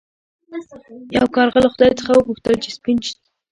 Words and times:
یو 1.17 1.25
کارغه 1.35 1.59
له 1.63 1.69
خدای 1.73 1.91
څخه 1.99 2.11
وغوښتل 2.13 2.55
چې 2.63 2.69
سپین 2.77 2.97
شي. 3.05 3.15